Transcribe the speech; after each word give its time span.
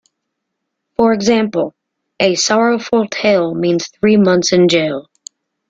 For 0.97 1.13
example, 1.13 1.75
a 2.19 2.33
"sorrowful 2.33 3.07
tale" 3.07 3.53
means 3.53 3.85
"three 3.89 4.17
months 4.17 4.51
in 4.51 4.67
jail. 4.67 5.11